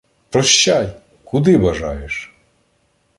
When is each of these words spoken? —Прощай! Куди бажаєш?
—Прощай! 0.29 0.89
Куди 1.23 1.57
бажаєш? 1.57 2.33